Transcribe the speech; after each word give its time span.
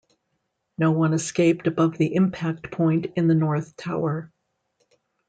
No 0.79 0.89
one 0.93 1.13
escaped 1.13 1.67
above 1.67 1.95
the 1.99 2.15
impact 2.15 2.71
point 2.71 3.05
in 3.15 3.27
the 3.27 3.35
North 3.35 3.77
Tower. 3.77 4.31